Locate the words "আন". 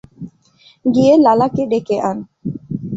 2.09-2.17